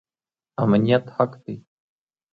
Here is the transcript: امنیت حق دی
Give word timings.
امنیت 0.63 1.05
حق 1.15 1.31
دی 1.43 1.55